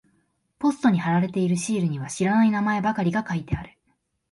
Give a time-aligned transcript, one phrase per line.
[0.57, 3.77] ポストに貼られているシールには知らない名前ばかりが書いてある。